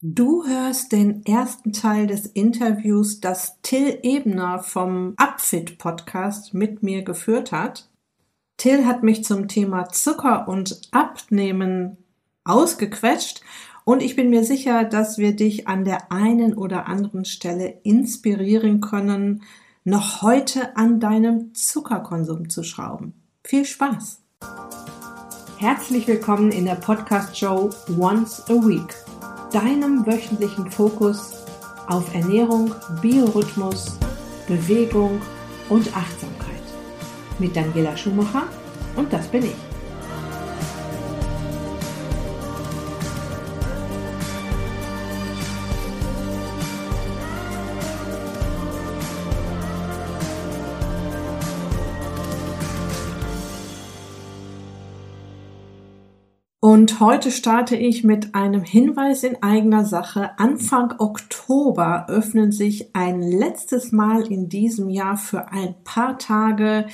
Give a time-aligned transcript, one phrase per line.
[0.00, 7.02] Du hörst den ersten Teil des Interviews, das Till Ebner vom Upfit Podcast mit mir
[7.02, 7.88] geführt hat.
[8.58, 11.96] Till hat mich zum Thema Zucker und Abnehmen
[12.44, 13.40] ausgequetscht
[13.84, 18.80] und ich bin mir sicher, dass wir dich an der einen oder anderen Stelle inspirieren
[18.80, 19.42] können,
[19.82, 23.14] noch heute an deinem Zuckerkonsum zu schrauben.
[23.42, 24.22] Viel Spaß!
[25.56, 28.94] Herzlich willkommen in der Podcast-Show Once a Week
[29.52, 31.32] deinem wöchentlichen Fokus
[31.86, 33.98] auf Ernährung, Biorhythmus,
[34.46, 35.20] Bewegung
[35.68, 36.62] und Achtsamkeit.
[37.38, 38.44] Mit Daniela Schumacher
[38.96, 39.67] und das bin ich.
[56.78, 60.38] Und heute starte ich mit einem Hinweis in eigener Sache.
[60.38, 66.86] Anfang Oktober öffnen sich ein letztes Mal in diesem Jahr für ein paar Tage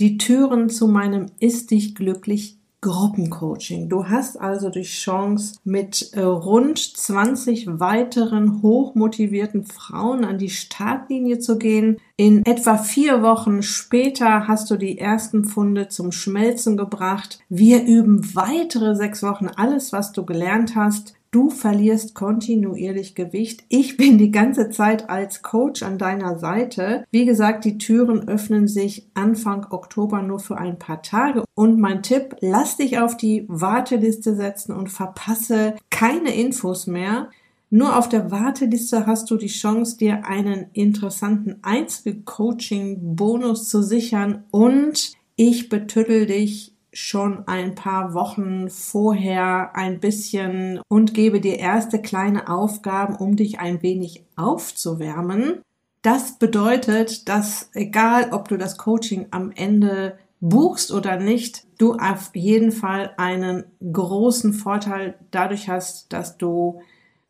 [0.00, 3.88] die Türen zu meinem Ist dich glücklich Gruppencoaching.
[3.88, 11.40] Du hast also die Chance, mit äh, rund 20 weiteren hochmotivierten Frauen an die Startlinie
[11.40, 11.98] zu gehen.
[12.16, 17.40] In etwa vier Wochen später hast du die ersten Funde zum Schmelzen gebracht.
[17.48, 21.17] Wir üben weitere sechs Wochen alles, was du gelernt hast.
[21.30, 23.62] Du verlierst kontinuierlich Gewicht.
[23.68, 27.04] Ich bin die ganze Zeit als Coach an deiner Seite.
[27.10, 31.44] Wie gesagt, die Türen öffnen sich Anfang Oktober nur für ein paar Tage.
[31.54, 37.28] Und mein Tipp, lass dich auf die Warteliste setzen und verpasse keine Infos mehr.
[37.68, 45.12] Nur auf der Warteliste hast du die Chance, dir einen interessanten Einzelcoaching-Bonus zu sichern und
[45.36, 52.48] ich betüttel dich schon ein paar Wochen vorher ein bisschen und gebe dir erste kleine
[52.48, 55.62] Aufgaben, um dich ein wenig aufzuwärmen.
[56.02, 62.34] Das bedeutet, dass egal, ob du das Coaching am Ende buchst oder nicht, du auf
[62.34, 66.80] jeden Fall einen großen Vorteil dadurch hast, dass du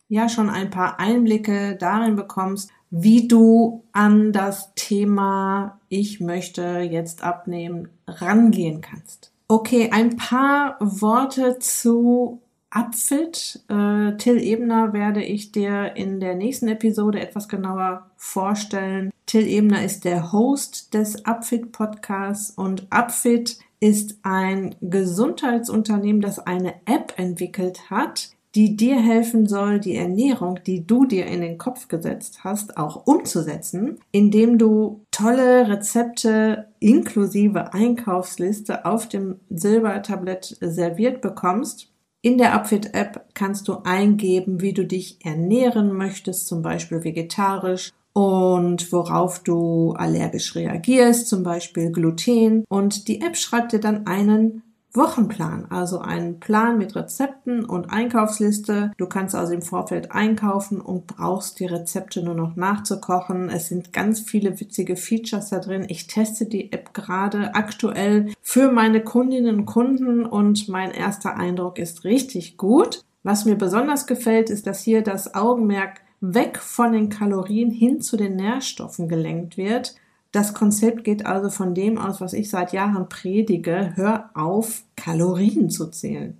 [0.09, 7.23] ja schon ein paar Einblicke darin bekommst, wie du an das Thema ich möchte jetzt
[7.23, 9.33] abnehmen rangehen kannst.
[9.51, 13.65] Okay, ein paar Worte zu Upfit.
[13.69, 19.11] Äh, Till Ebner werde ich dir in der nächsten Episode etwas genauer vorstellen.
[19.25, 26.75] Till Ebner ist der Host des Upfit Podcasts und Upfit ist ein Gesundheitsunternehmen, das eine
[26.85, 31.87] App entwickelt hat, die dir helfen soll, die Ernährung, die du dir in den Kopf
[31.87, 41.93] gesetzt hast, auch umzusetzen, indem du tolle Rezepte inklusive Einkaufsliste auf dem Silbertablett serviert bekommst.
[42.21, 48.91] In der Upfit-App kannst du eingeben, wie du dich ernähren möchtest, zum Beispiel vegetarisch und
[48.91, 52.65] worauf du allergisch reagierst, zum Beispiel Gluten.
[52.69, 58.93] Und die App schreibt dir dann einen Wochenplan, also einen Plan mit Rezepten und Einkaufsliste.
[58.97, 63.50] Du kannst also im Vorfeld einkaufen und brauchst die Rezepte nur noch nachzukochen.
[63.50, 65.87] Es sind ganz viele witzige Features da drin.
[65.88, 71.78] Ich teste die App gerade aktuell für meine Kundinnen und Kunden und mein erster Eindruck
[71.78, 73.05] ist richtig gut.
[73.22, 78.16] Was mir besonders gefällt, ist, dass hier das Augenmerk weg von den Kalorien hin zu
[78.16, 79.94] den Nährstoffen gelenkt wird.
[80.31, 85.71] Das Konzept geht also von dem aus, was ich seit Jahren predige, hör auf, Kalorien
[85.71, 86.37] zu zählen.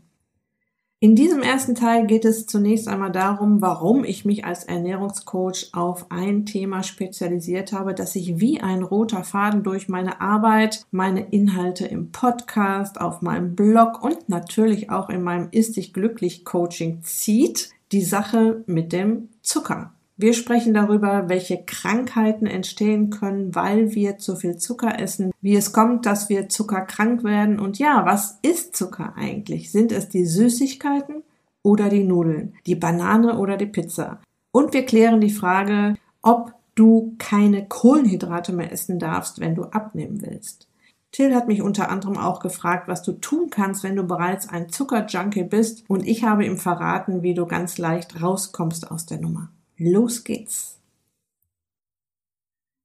[1.01, 6.11] In diesem ersten Teil geht es zunächst einmal darum, warum ich mich als Ernährungscoach auf
[6.11, 11.87] ein Thema spezialisiert habe, das sich wie ein roter Faden durch meine Arbeit, meine Inhalte
[11.87, 17.71] im Podcast, auf meinem Blog und natürlich auch in meinem Ist dich glücklich Coaching zieht,
[17.93, 19.93] die Sache mit dem Zucker.
[20.21, 25.73] Wir sprechen darüber, welche Krankheiten entstehen können, weil wir zu viel Zucker essen, wie es
[25.73, 29.71] kommt, dass wir zuckerkrank werden und ja, was ist Zucker eigentlich?
[29.71, 31.23] Sind es die Süßigkeiten
[31.63, 34.19] oder die Nudeln, die Banane oder die Pizza?
[34.51, 40.21] Und wir klären die Frage, ob du keine Kohlenhydrate mehr essen darfst, wenn du abnehmen
[40.21, 40.67] willst.
[41.13, 44.69] Till hat mich unter anderem auch gefragt, was du tun kannst, wenn du bereits ein
[44.69, 49.51] Zuckerjunkie bist und ich habe ihm verraten, wie du ganz leicht rauskommst aus der Nummer.
[49.81, 50.81] Los geht's.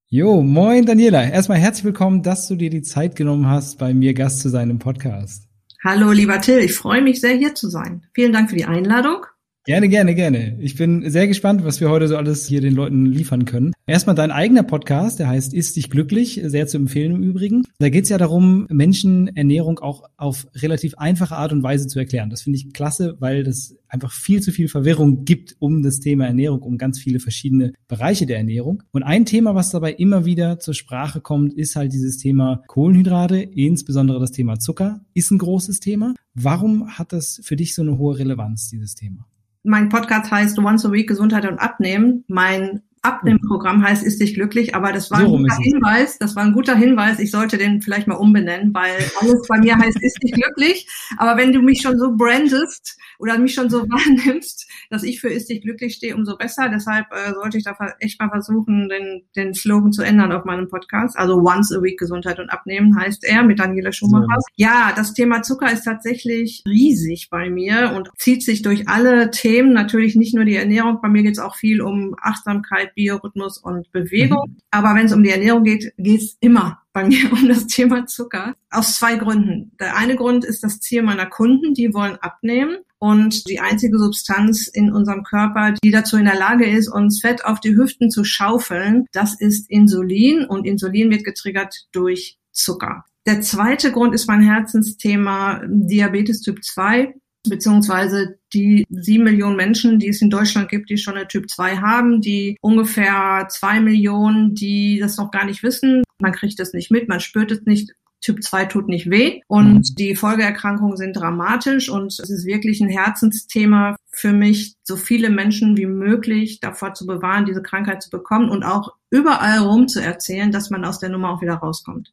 [0.10, 1.28] Jo, moin Daniela.
[1.28, 4.70] Erstmal herzlich willkommen, dass du dir die Zeit genommen hast, bei mir Gast zu sein
[4.70, 5.48] im Podcast.
[5.84, 6.60] Hallo, lieber Till.
[6.60, 8.06] Ich freue mich sehr, hier zu sein.
[8.14, 9.26] Vielen Dank für die Einladung.
[9.66, 10.58] Gerne, gerne, gerne.
[10.60, 13.72] Ich bin sehr gespannt, was wir heute so alles hier den Leuten liefern können.
[13.88, 17.64] Erstmal dein eigener Podcast, der heißt Ist dich glücklich, sehr zu empfehlen im Übrigen.
[17.80, 21.98] Da geht es ja darum, Menschen Ernährung auch auf relativ einfache Art und Weise zu
[21.98, 22.30] erklären.
[22.30, 26.28] Das finde ich klasse, weil das einfach viel zu viel Verwirrung gibt um das Thema
[26.28, 28.84] Ernährung, um ganz viele verschiedene Bereiche der Ernährung.
[28.92, 33.38] Und ein Thema, was dabei immer wieder zur Sprache kommt, ist halt dieses Thema Kohlenhydrate,
[33.38, 36.16] insbesondere das Thema Zucker, ist ein großes Thema.
[36.34, 39.26] Warum hat das für dich so eine hohe Relevanz, dieses Thema?
[39.66, 42.26] Mein Podcast heißt Once a Week Gesundheit und Abnehmen.
[42.28, 46.44] Mein Abnehmprogramm heißt Ist dich glücklich, aber das war so ein guter Hinweis, das war
[46.44, 50.22] ein guter Hinweis, ich sollte den vielleicht mal umbenennen, weil alles bei mir heißt Ist
[50.22, 50.88] dich glücklich,
[51.18, 55.30] aber wenn du mich schon so brandest oder mich schon so wahrnimmst, dass ich für
[55.30, 59.24] Ist dich glücklich stehe, umso besser, deshalb äh, sollte ich da echt mal versuchen, den,
[59.36, 63.24] den Slogan zu ändern auf meinem Podcast, also Once a Week Gesundheit und Abnehmen heißt
[63.24, 64.40] er mit Daniela Schumacher.
[64.40, 64.48] So.
[64.58, 69.72] Ja, das Thema Zucker ist tatsächlich riesig bei mir und zieht sich durch alle Themen,
[69.72, 73.90] natürlich nicht nur die Ernährung, bei mir geht es auch viel um Achtsamkeit, Biorhythmus und
[73.94, 74.50] Bewegung.
[74.50, 74.58] Mhm.
[74.72, 78.06] Aber wenn es um die Ernährung geht, geht es immer bei mir um das Thema
[78.06, 78.56] Zucker.
[78.70, 79.72] Aus zwei Gründen.
[79.80, 82.78] Der eine Grund ist das Ziel meiner Kunden, die wollen abnehmen.
[83.04, 87.44] Und die einzige Substanz in unserem Körper, die dazu in der Lage ist, uns Fett
[87.44, 90.46] auf die Hüften zu schaufeln, das ist Insulin.
[90.46, 93.04] Und Insulin wird getriggert durch Zucker.
[93.28, 97.14] Der zweite Grund ist mein Herzensthema Diabetes Typ 2
[97.50, 101.80] beziehungsweise die sieben Millionen Menschen, die es in Deutschland gibt, die schon eine Typ 2
[101.80, 106.04] haben, die ungefähr zwei Millionen, die das noch gar nicht wissen.
[106.22, 107.92] Man kriegt es nicht mit, man spürt es nicht.
[108.24, 109.96] Typ 2 tut nicht weh und mhm.
[109.96, 115.76] die Folgeerkrankungen sind dramatisch und es ist wirklich ein Herzensthema für mich, so viele Menschen
[115.76, 120.52] wie möglich davor zu bewahren, diese Krankheit zu bekommen und auch überall rum zu erzählen,
[120.52, 122.12] dass man aus der Nummer auch wieder rauskommt.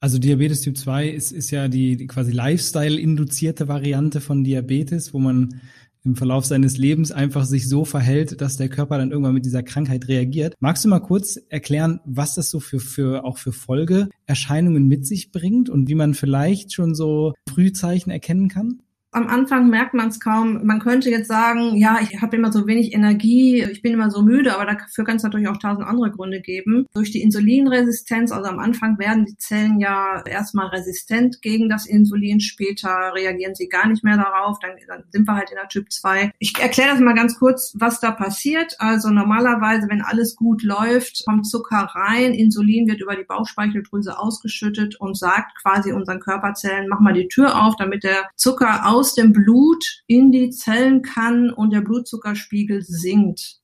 [0.00, 5.18] Also Diabetes Typ 2 ist, ist ja die, die quasi Lifestyle-induzierte Variante von Diabetes, wo
[5.18, 5.62] man
[6.04, 9.62] im Verlauf seines Lebens einfach sich so verhält, dass der Körper dann irgendwann mit dieser
[9.62, 10.54] Krankheit reagiert.
[10.60, 15.32] Magst du mal kurz erklären, was das so für, für auch für Folgeerscheinungen mit sich
[15.32, 18.80] bringt und wie man vielleicht schon so Frühzeichen erkennen kann?
[19.14, 20.66] Am Anfang merkt man es kaum.
[20.66, 24.22] Man könnte jetzt sagen, ja, ich habe immer so wenig Energie, ich bin immer so
[24.22, 26.86] müde, aber dafür kann es natürlich auch tausend andere Gründe geben.
[26.94, 32.40] Durch die Insulinresistenz, also am Anfang werden die Zellen ja erstmal resistent gegen das Insulin,
[32.40, 35.92] später reagieren sie gar nicht mehr darauf, dann, dann sind wir halt in der Typ
[35.92, 36.32] 2.
[36.40, 38.74] Ich erkläre das mal ganz kurz, was da passiert.
[38.78, 44.96] Also normalerweise, wenn alles gut läuft, kommt Zucker rein, Insulin wird über die Bauchspeicheldrüse ausgeschüttet
[45.00, 49.14] und sagt quasi unseren Körperzellen, mach mal die Tür auf, damit der Zucker aus aus
[49.14, 53.58] dem Blut in die Zellen kann und der Blutzuckerspiegel sinkt.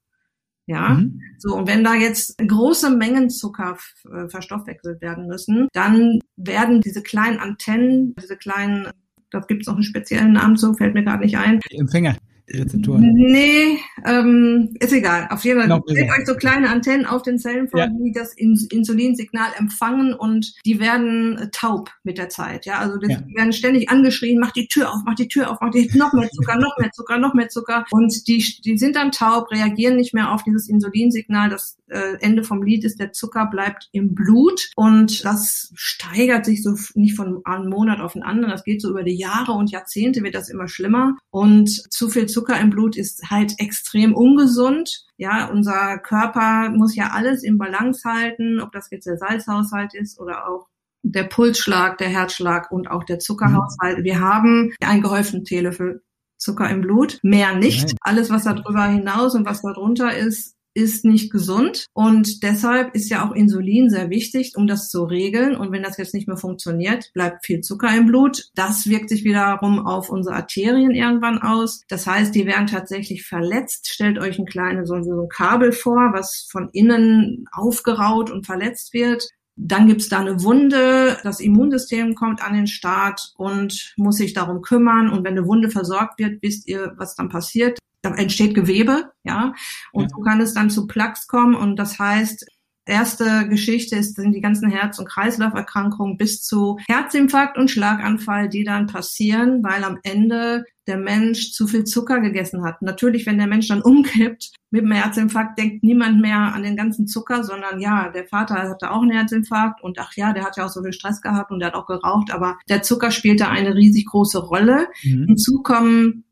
[0.66, 1.22] Ja, mhm.
[1.38, 7.02] so und wenn da jetzt große Mengen Zucker äh, verstoffwechselt werden müssen, dann werden diese
[7.02, 8.88] kleinen Antennen, diese kleinen,
[9.30, 11.58] da gibt es noch einen speziellen Namen zu, fällt mir gerade nicht ein.
[11.72, 12.18] Die Empfänger.
[12.52, 13.12] Rezeptoren?
[13.14, 15.28] Nee, ähm, ist egal.
[15.30, 17.86] Auf jeden Fall stellt euch so kleine Antennen auf den Zellen vor, ja.
[17.86, 22.66] die das Insulinsignal empfangen und die werden taub mit der Zeit.
[22.66, 23.20] Ja, also das, ja.
[23.20, 26.12] die werden ständig angeschrien, mach die Tür auf, mach die Tür auf, mach die noch
[26.12, 27.84] mehr Zucker, noch mehr Zucker, noch mehr Zucker.
[27.90, 31.50] Und die, die sind dann taub, reagieren nicht mehr auf dieses Insulinsignal.
[31.50, 36.62] Das äh, Ende vom Lied ist, der Zucker bleibt im Blut und das steigert sich
[36.62, 38.50] so nicht von einem Monat auf den anderen.
[38.50, 42.26] Das geht so über die Jahre und Jahrzehnte wird das immer schlimmer und zu viel
[42.26, 45.04] Zucker Zucker im Blut ist halt extrem ungesund.
[45.18, 50.18] Ja, unser Körper muss ja alles im Balance halten, ob das jetzt der Salzhaushalt ist
[50.18, 50.68] oder auch
[51.02, 53.98] der Pulsschlag, der Herzschlag und auch der Zuckerhaushalt.
[53.98, 54.04] Mhm.
[54.04, 56.02] Wir haben einen gehäuften Teelöffel
[56.38, 57.92] Zucker im Blut, mehr nicht.
[58.00, 63.26] Alles, was darüber hinaus und was darunter ist, ist nicht gesund und deshalb ist ja
[63.26, 65.56] auch Insulin sehr wichtig, um das zu regeln.
[65.56, 68.44] Und wenn das jetzt nicht mehr funktioniert, bleibt viel Zucker im Blut.
[68.54, 71.82] Das wirkt sich wiederum auf unsere Arterien irgendwann aus.
[71.88, 73.88] Das heißt, die werden tatsächlich verletzt.
[73.88, 79.28] Stellt euch ein kleines so ein Kabel vor, was von innen aufgeraut und verletzt wird.
[79.62, 84.62] Dann gibt's da eine Wunde, das Immunsystem kommt an den Start und muss sich darum
[84.62, 85.10] kümmern.
[85.10, 89.52] Und wenn eine Wunde versorgt wird, wisst ihr, was dann passiert da entsteht Gewebe, ja,
[89.92, 90.08] und ja.
[90.08, 92.46] so kann es dann zu Plaques kommen und das heißt,
[92.86, 98.64] erste Geschichte ist, sind die ganzen Herz- und Kreislauferkrankungen bis zu Herzinfarkt und Schlaganfall, die
[98.64, 102.82] dann passieren, weil am Ende der Mensch zu viel Zucker gegessen hat.
[102.82, 107.06] Natürlich, wenn der Mensch dann umkippt mit dem Herzinfarkt, denkt niemand mehr an den ganzen
[107.06, 110.66] Zucker, sondern ja, der Vater hatte auch einen Herzinfarkt und ach ja, der hat ja
[110.66, 113.76] auch so viel Stress gehabt und der hat auch geraucht, aber der Zucker spielte eine
[113.76, 114.88] riesig große Rolle.
[115.04, 115.26] Mhm.
[115.28, 116.24] Hinzu kommen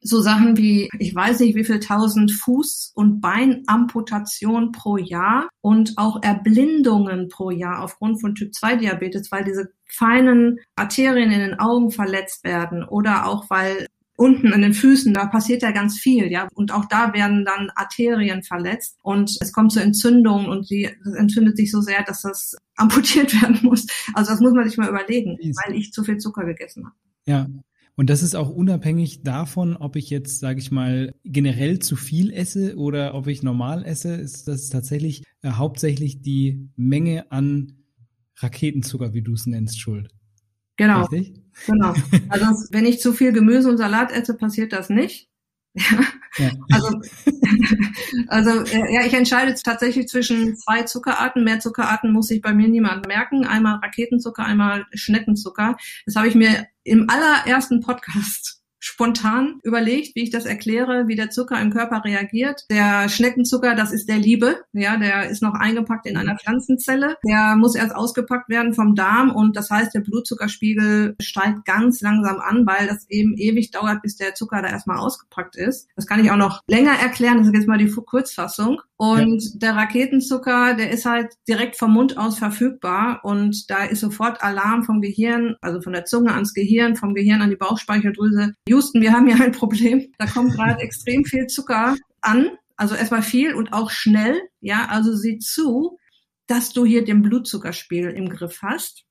[0.00, 5.94] so Sachen wie, ich weiß nicht, wie viel tausend Fuß- und Beinamputation pro Jahr und
[5.96, 12.44] auch Erblindungen pro Jahr aufgrund von Typ-2-Diabetes, weil diese feinen Arterien in den Augen verletzt
[12.44, 13.86] werden oder auch weil
[14.20, 16.46] unten an den Füßen, da passiert ja ganz viel, ja.
[16.52, 21.14] Und auch da werden dann Arterien verletzt und es kommt zu Entzündungen und die das
[21.14, 23.86] entzündet sich so sehr, dass das amputiert werden muss.
[24.12, 26.96] Also das muss man sich mal überlegen, weil ich zu viel Zucker gegessen habe.
[27.24, 27.46] Ja,
[28.00, 32.32] und das ist auch unabhängig davon, ob ich jetzt, sage ich mal, generell zu viel
[32.32, 37.74] esse oder ob ich normal esse, ist das tatsächlich äh, hauptsächlich die Menge an
[38.38, 40.08] Raketenzucker, wie du es nennst, schuld.
[40.78, 41.02] Genau.
[41.02, 41.42] Richtig?
[41.66, 41.92] Genau.
[42.30, 45.29] Also wenn ich zu viel Gemüse und Salat esse, passiert das nicht.
[45.74, 46.00] Ja.
[46.70, 47.00] Also,
[48.28, 51.42] also äh, ja, ich entscheide tatsächlich zwischen zwei Zuckerarten.
[51.42, 53.44] Mehr Zuckerarten muss sich bei mir niemand merken.
[53.44, 55.76] Einmal Raketenzucker, einmal Schneckenzucker.
[56.06, 61.30] Das habe ich mir im allerersten Podcast spontan überlegt, wie ich das erkläre, wie der
[61.30, 62.64] Zucker im Körper reagiert.
[62.70, 67.16] Der Schneckenzucker, das ist der Liebe, ja, der ist noch eingepackt in einer Pflanzenzelle.
[67.26, 72.40] Der muss erst ausgepackt werden vom Darm und das heißt, der Blutzuckerspiegel steigt ganz langsam
[72.40, 75.88] an, weil das eben ewig dauert, bis der Zucker da erstmal ausgepackt ist.
[75.96, 78.80] Das kann ich auch noch länger erklären, das ist jetzt mal die Kurzfassung.
[78.96, 79.50] Und ja.
[79.54, 84.82] der Raketenzucker, der ist halt direkt vom Mund aus verfügbar und da ist sofort Alarm
[84.82, 88.52] vom Gehirn, also von der Zunge ans Gehirn, vom Gehirn an die Bauchspeicheldrüse.
[88.70, 90.12] Houston, wir haben hier ein Problem.
[90.18, 92.50] Da kommt gerade extrem viel Zucker an.
[92.76, 94.40] Also erstmal viel und auch schnell.
[94.60, 95.98] Ja, also sieh zu,
[96.46, 99.04] dass du hier den Blutzuckerspiegel im Griff hast.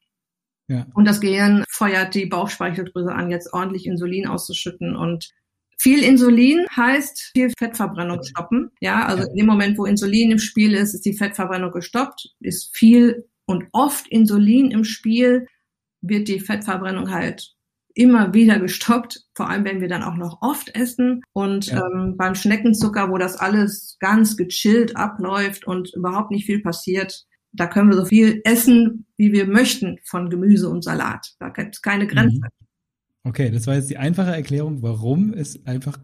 [0.68, 0.86] Ja.
[0.94, 5.32] Und das Gehirn feuert die Bauchspeicheldrüse an, jetzt ordentlich Insulin auszuschütten und
[5.82, 8.70] viel Insulin heißt viel Fettverbrennung stoppen.
[8.82, 9.30] Ja, also ja.
[9.30, 12.36] in dem Moment, wo Insulin im Spiel ist, ist die Fettverbrennung gestoppt.
[12.42, 15.48] Ist viel und oft Insulin im Spiel,
[16.02, 17.56] wird die Fettverbrennung halt
[18.00, 21.22] immer wieder gestoppt, vor allem wenn wir dann auch noch oft essen.
[21.34, 21.86] Und ja.
[21.86, 27.68] ähm, beim Schneckenzucker, wo das alles ganz gechillt abläuft und überhaupt nicht viel passiert, da
[27.68, 31.34] können wir so viel essen, wie wir möchten von Gemüse und Salat.
[31.40, 32.38] Da gibt es keine Grenze.
[32.38, 32.44] Mhm.
[33.26, 36.00] Okay, das war jetzt die einfache Erklärung, warum es einfach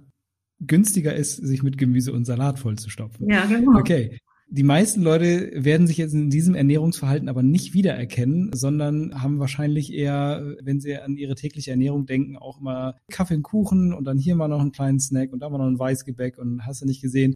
[0.59, 3.29] günstiger ist, sich mit Gemüse und Salat vollzustopfen.
[3.29, 3.79] Ja, genau.
[3.79, 4.19] Okay.
[4.47, 9.91] Die meisten Leute werden sich jetzt in diesem Ernährungsverhalten aber nicht wiedererkennen, sondern haben wahrscheinlich
[9.91, 14.19] eher, wenn sie an ihre tägliche Ernährung denken, auch immer Kaffee und Kuchen und dann
[14.19, 16.85] hier mal noch einen kleinen Snack und da mal noch ein Weißgebäck und hast du
[16.85, 17.33] nicht gesehen.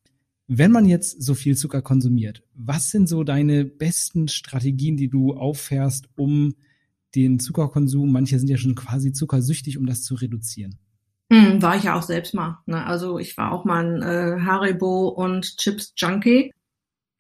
[0.48, 5.34] Wenn man jetzt so viel Zucker konsumiert, was sind so deine besten Strategien, die du
[5.34, 6.54] auffährst, um
[7.16, 10.78] den Zuckerkonsum, manche sind ja schon quasi zuckersüchtig, um das zu reduzieren?
[11.32, 12.60] Hm, war ich ja auch selbst mal.
[12.66, 12.84] Ne?
[12.84, 16.52] Also ich war auch mal ein äh, Haribo und Chips Junkie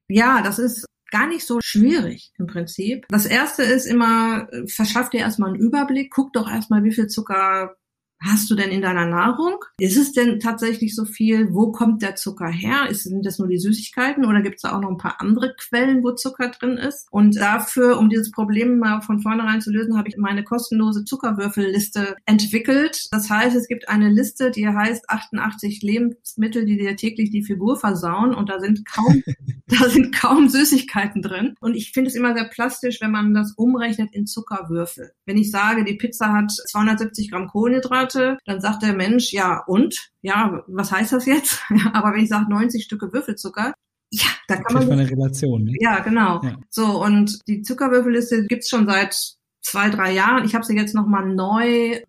[0.09, 3.05] ja, das ist gar nicht so schwierig im Prinzip.
[3.09, 7.07] Das erste ist immer, äh, verschaff dir erstmal einen Überblick, guck doch erstmal, wie viel
[7.07, 7.75] Zucker
[8.21, 9.63] hast du denn in deiner Nahrung?
[9.79, 11.53] Ist es denn tatsächlich so viel?
[11.53, 12.89] Wo kommt der Zucker her?
[12.89, 15.55] Ist, sind das nur die Süßigkeiten oder gibt es da auch noch ein paar andere
[15.55, 17.07] Quellen, wo Zucker drin ist?
[17.11, 22.15] Und dafür, um dieses Problem mal von vornherein zu lösen, habe ich meine kostenlose Zuckerwürfelliste
[22.25, 23.07] entwickelt.
[23.11, 27.77] Das heißt, es gibt eine Liste, die heißt 88 Lebensmittel, die dir täglich die Figur
[27.77, 29.23] versauen und da sind kaum,
[29.67, 31.55] da sind kaum Süßigkeiten drin.
[31.61, 35.11] Und ich finde es immer sehr plastisch, wenn man das umrechnet in Zuckerwürfel.
[35.25, 39.63] Wenn ich sage, die Pizza hat 270 Gramm Kohlenhydrate, Monate, dann sagt der Mensch, ja
[39.65, 40.11] und?
[40.21, 41.61] Ja, was heißt das jetzt?
[41.93, 43.73] aber wenn ich sage 90 Stücke Würfelzucker,
[44.11, 44.91] ja, da kann man.
[44.91, 45.65] eine Relation.
[45.65, 45.73] Ne?
[45.79, 46.41] Ja, genau.
[46.43, 46.57] Ja.
[46.69, 49.15] So, und die Zuckerwürfelliste gibt's schon seit
[49.61, 50.45] zwei, drei Jahren.
[50.45, 52.01] Ich habe sie jetzt nochmal neu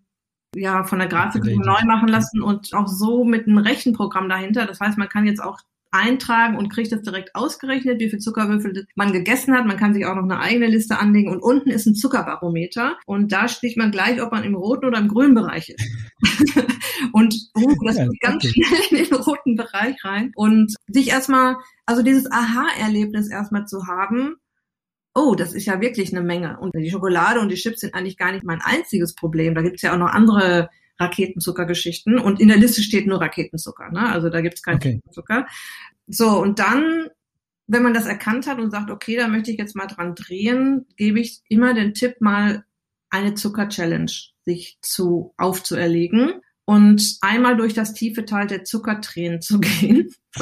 [0.55, 4.65] ja, von der Grafik neu machen lassen und auch so mit einem Rechenprogramm dahinter.
[4.65, 5.59] Das heißt, man kann jetzt auch
[5.91, 9.65] eintragen und kriegt das direkt ausgerechnet, wie viel Zuckerwürfel man gegessen hat.
[9.65, 13.31] Man kann sich auch noch eine eigene Liste anlegen und unten ist ein Zuckerbarometer und
[13.31, 15.85] da sticht man gleich, ob man im roten oder im grünen Bereich ist.
[17.13, 18.63] und uh, das ja, geht ganz okay.
[18.63, 24.37] schnell in den roten Bereich rein und sich erstmal, also dieses Aha-Erlebnis erstmal zu haben,
[25.13, 26.57] oh, das ist ja wirklich eine Menge.
[26.59, 29.55] Und die Schokolade und die Chips sind eigentlich gar nicht mein einziges Problem.
[29.55, 30.69] Da gibt's ja auch noch andere
[31.01, 34.09] Raketenzuckergeschichten und in der Liste steht nur Raketenzucker, ne?
[34.09, 35.01] Also da gibt's keinen okay.
[35.11, 35.47] Zucker.
[36.07, 37.07] So, und dann,
[37.67, 40.85] wenn man das erkannt hat und sagt, okay, da möchte ich jetzt mal dran drehen,
[40.95, 42.65] gebe ich immer den Tipp, mal
[43.09, 44.11] eine Zucker-Challenge
[44.45, 50.09] sich zu aufzuerlegen und einmal durch das tiefe Tal der Zuckertränen zu gehen.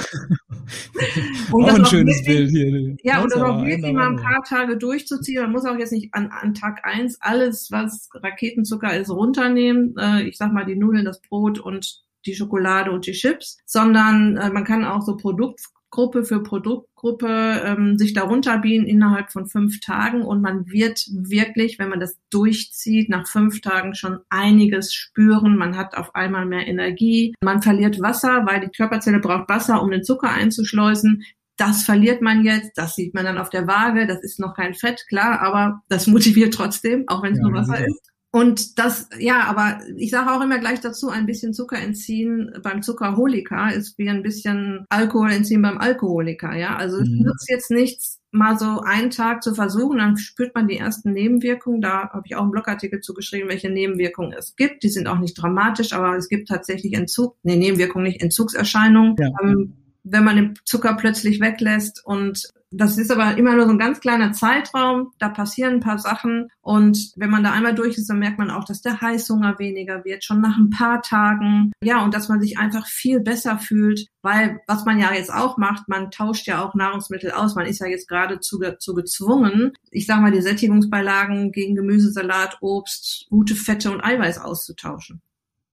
[1.51, 2.97] auch ein schönes wirklich, Bild hier.
[3.03, 5.41] Ja, und das auch wirklich mal ein paar Tage durchzuziehen.
[5.41, 9.95] Man muss auch jetzt nicht an, an Tag eins alles, was Raketenzucker ist, runternehmen.
[9.97, 14.37] Äh, ich sag mal die Nudeln, das Brot und die Schokolade und die Chips, sondern
[14.37, 15.61] äh, man kann auch so Produkt
[15.91, 21.79] Gruppe für Produktgruppe ähm, sich darunter bieten innerhalb von fünf Tagen und man wird wirklich,
[21.79, 25.57] wenn man das durchzieht, nach fünf Tagen schon einiges spüren.
[25.57, 27.33] Man hat auf einmal mehr Energie.
[27.41, 31.23] Man verliert Wasser, weil die Körperzelle braucht Wasser, um den Zucker einzuschleusen.
[31.57, 34.75] Das verliert man jetzt, das sieht man dann auf der Waage, das ist noch kein
[34.75, 38.09] Fett, klar, aber das motiviert trotzdem, auch wenn es ja, nur Wasser ist.
[38.31, 42.83] Und das, ja, aber ich sage auch immer gleich dazu, ein bisschen Zucker entziehen beim
[42.83, 46.75] Zuckerholiker ist wie ein bisschen Alkohol entziehen beim Alkoholiker, ja.
[46.75, 47.03] Also mhm.
[47.03, 51.11] es nützt jetzt nichts, mal so einen Tag zu versuchen, dann spürt man die ersten
[51.11, 51.81] Nebenwirkungen.
[51.81, 54.83] Da habe ich auch einen Blogartikel zugeschrieben, welche Nebenwirkungen es gibt.
[54.83, 59.15] Die sind auch nicht dramatisch, aber es gibt tatsächlich Entzug, nee, Nebenwirkungen nicht, Entzugserscheinungen.
[59.17, 59.29] Ja.
[59.41, 63.79] Ähm, wenn man den Zucker plötzlich weglässt und das ist aber immer nur so ein
[63.79, 68.09] ganz kleiner Zeitraum, da passieren ein paar Sachen und wenn man da einmal durch ist,
[68.09, 71.71] dann merkt man auch, dass der Heißhunger weniger wird, schon nach ein paar Tagen.
[71.83, 75.57] Ja, und dass man sich einfach viel besser fühlt, weil was man ja jetzt auch
[75.57, 77.55] macht, man tauscht ja auch Nahrungsmittel aus.
[77.55, 83.25] Man ist ja jetzt geradezu dazu gezwungen, ich sag mal, die Sättigungsbeilagen gegen Gemüsesalat, Obst,
[83.29, 85.21] gute Fette und Eiweiß auszutauschen.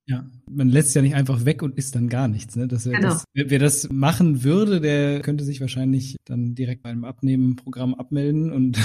[0.09, 2.55] Ja, man lässt ja nicht einfach weg und isst dann gar nichts.
[2.55, 2.69] Ne?
[2.69, 3.01] Das, genau.
[3.01, 8.79] das, wer, das machen würde, der könnte sich wahrscheinlich dann direkt beim Abnehmen-Programm abmelden und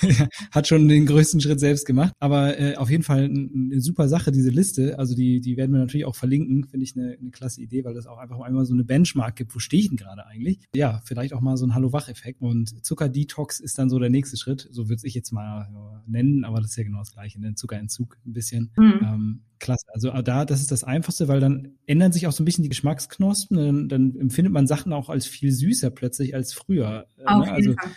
[0.52, 2.12] hat schon den größten Schritt selbst gemacht.
[2.20, 4.96] Aber äh, auf jeden Fall eine super Sache, diese Liste.
[4.96, 6.68] Also die, die werden wir natürlich auch verlinken.
[6.68, 9.56] Finde ich eine, eine klasse Idee, weil das auch einfach einmal so eine Benchmark gibt.
[9.56, 10.60] Wo stehe ich denn gerade eigentlich?
[10.74, 12.40] Ja, vielleicht auch mal so ein Hallo-Wach-Effekt.
[12.40, 14.68] Und Zucker-Detox ist dann so der nächste Schritt.
[14.70, 15.68] So würde ich jetzt mal
[16.06, 17.40] nennen, aber das ist ja genau das Gleiche.
[17.40, 17.54] Ne?
[17.54, 18.70] Zuckerentzug ein bisschen.
[18.76, 19.00] Mhm.
[19.02, 19.86] Ähm, klasse.
[19.92, 22.62] Also äh, da, das ist das Einfachste, weil dann ändern sich auch so ein bisschen
[22.62, 23.56] die Geschmacksknospen.
[23.56, 27.06] Dann, dann empfindet man Sachen auch als viel süßer plötzlich als früher.
[27.18, 27.52] Äh, Auf ne?
[27.52, 27.90] Also Fall.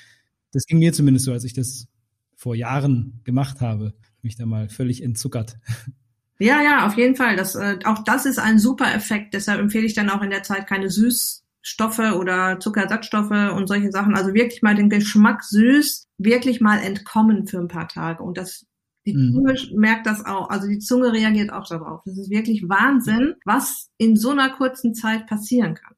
[0.52, 1.88] das ging mir zumindest so, als ich das
[2.36, 5.58] vor Jahren gemacht habe, mich da mal völlig entzuckert.
[6.42, 7.36] Ja, ja, auf jeden Fall.
[7.36, 9.34] Das, äh, auch das ist ein super Effekt.
[9.34, 14.16] Deshalb empfehle ich dann auch in der Zeit keine Süßstoffe oder Zuckersatzstoffe und solche Sachen.
[14.16, 18.24] Also wirklich mal den Geschmack süß, wirklich mal entkommen für ein paar Tage.
[18.24, 18.66] Und das
[19.06, 19.34] die mhm.
[19.34, 22.02] Zunge merkt das auch, also die Zunge reagiert auch darauf.
[22.06, 25.96] Das ist wirklich Wahnsinn, was in so einer kurzen Zeit passieren kann.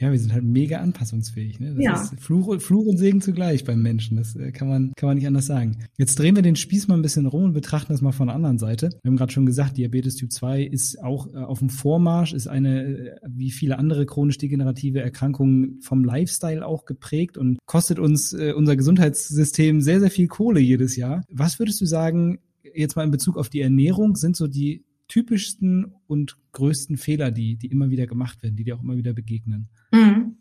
[0.00, 1.60] Ja, wir sind halt mega anpassungsfähig.
[1.60, 1.74] Ne?
[1.74, 2.02] Das ja.
[2.02, 4.16] ist Fluch, Fluch und Segen zugleich beim Menschen.
[4.16, 5.76] Das äh, kann man, kann man nicht anders sagen.
[5.98, 8.36] Jetzt drehen wir den Spieß mal ein bisschen rum und betrachten das mal von der
[8.36, 8.88] anderen Seite.
[9.02, 12.46] Wir haben gerade schon gesagt, Diabetes Typ 2 ist auch äh, auf dem Vormarsch, ist
[12.46, 18.32] eine, äh, wie viele andere chronisch degenerative Erkrankungen vom Lifestyle auch geprägt und kostet uns
[18.32, 21.22] unser Gesundheitssystem sehr, sehr viel Kohle jedes Jahr.
[21.30, 22.38] Was würdest du sagen,
[22.74, 27.56] jetzt mal in Bezug auf die Ernährung, sind so die typischsten und größten Fehler, die,
[27.56, 29.68] die immer wieder gemacht werden, die dir auch immer wieder begegnen?
[29.92, 30.38] Mhm.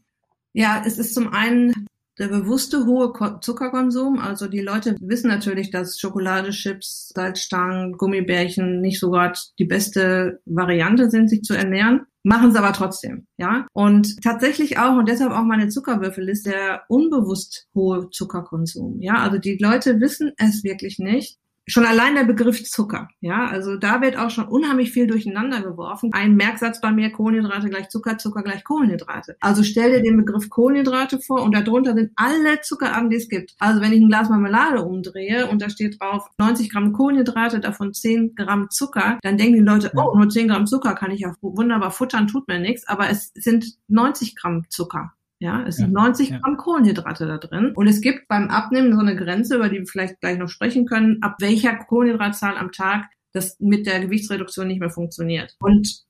[0.54, 1.88] Ja, es ist zum einen
[2.20, 4.20] der bewusste hohe Zuckerkonsum.
[4.20, 11.10] Also die Leute wissen natürlich, dass Schokolade, Chips, Salzstangen, Gummibärchen nicht sogar die beste Variante
[11.10, 12.02] sind, sich zu ernähren.
[12.24, 13.66] Machen es aber trotzdem, ja.
[13.72, 19.16] Und tatsächlich auch, und deshalb auch meine Zuckerwürfel ist der unbewusst hohe Zuckerkonsum, ja.
[19.16, 21.39] Also die Leute wissen es wirklich nicht
[21.70, 26.12] schon allein der Begriff Zucker, ja, also da wird auch schon unheimlich viel durcheinander geworfen.
[26.14, 29.38] Ein Merksatz bei mir, Kohlenhydrate gleich Zucker, Zucker gleich Kohlenhydrate.
[29.40, 33.56] Also stell dir den Begriff Kohlenhydrate vor und darunter sind alle Zuckerarten, die es gibt.
[33.60, 37.94] Also wenn ich ein Glas Marmelade umdrehe und da steht drauf 90 Gramm Kohlenhydrate, davon
[37.94, 41.34] 10 Gramm Zucker, dann denken die Leute, oh, nur 10 Gramm Zucker kann ich ja
[41.42, 45.14] wunderbar futtern, tut mir nichts, aber es sind 90 Gramm Zucker.
[45.42, 47.72] Ja, es sind ja, 90 Gramm Kohlenhydrate da drin.
[47.74, 50.86] Und es gibt beim Abnehmen so eine Grenze, über die wir vielleicht gleich noch sprechen
[50.86, 55.56] können, ab welcher Kohlenhydratzahl am Tag das mit der Gewichtsreduktion nicht mehr funktioniert.
[55.60, 56.04] Und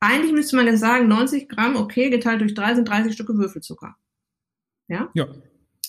[0.00, 3.94] eigentlich müsste man jetzt sagen, 90 Gramm, okay, geteilt durch drei sind 30 Stücke Würfelzucker.
[4.88, 5.10] Ja?
[5.14, 5.26] Ja.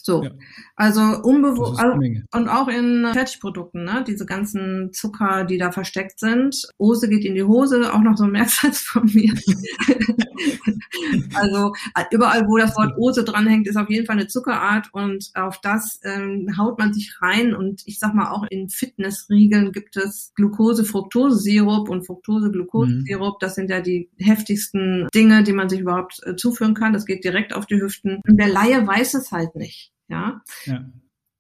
[0.08, 0.32] So, ja.
[0.78, 2.00] also unbewusst also,
[2.32, 4.06] und auch in Fertigprodukten, ne?
[4.08, 6.66] diese ganzen Zucker, die da versteckt sind.
[6.80, 9.34] Hose geht in die Hose, auch noch so ein Mehrzahl von mir.
[11.34, 11.74] also
[12.10, 16.00] überall, wo das Wort Ose dranhängt, ist auf jeden Fall eine Zuckerart und auf das
[16.06, 17.54] ähm, haut man sich rein.
[17.54, 23.34] Und ich sag mal, auch in Fitnessriegeln gibt es Glucose-Fructose-Sirup und Fructose-Glucose-Sirup.
[23.34, 23.40] Mhm.
[23.42, 26.94] Das sind ja die heftigsten Dinge, die man sich überhaupt äh, zuführen kann.
[26.94, 28.22] Das geht direkt auf die Hüften.
[28.26, 29.92] Und der Laie weiß es halt nicht.
[30.10, 30.42] Ja.
[30.66, 30.92] ja.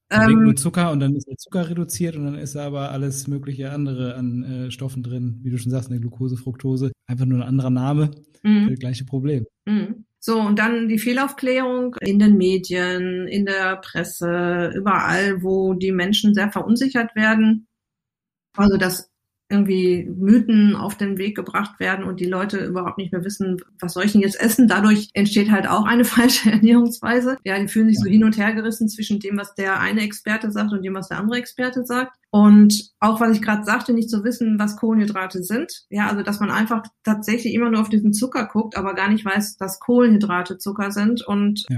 [0.09, 3.27] Man ähm, nur Zucker und dann ist der Zucker reduziert und dann ist aber alles
[3.27, 7.39] mögliche andere an äh, Stoffen drin, wie du schon sagst, eine Glucose, Fructose, einfach nur
[7.39, 8.69] ein anderer Name, mhm.
[8.69, 9.45] das gleiche Problem.
[9.65, 10.05] Mhm.
[10.19, 16.33] So, und dann die Fehlaufklärung in den Medien, in der Presse, überall, wo die Menschen
[16.33, 17.67] sehr verunsichert werden.
[18.55, 19.11] Also das
[19.49, 23.93] irgendwie Mythen auf den Weg gebracht werden und die Leute überhaupt nicht mehr wissen, was
[23.93, 24.67] soll ich denn jetzt essen.
[24.67, 27.37] Dadurch entsteht halt auch eine falsche Ernährungsweise.
[27.43, 30.51] Ja, die fühlen sich so hin und her gerissen zwischen dem, was der eine Experte
[30.51, 32.17] sagt und dem, was der andere Experte sagt.
[32.29, 35.85] Und auch, was ich gerade sagte, nicht zu wissen, was Kohlenhydrate sind.
[35.89, 39.23] Ja, also dass man einfach tatsächlich immer nur auf diesen Zucker guckt, aber gar nicht
[39.23, 41.77] weiß, dass Kohlenhydrate Zucker sind und ja.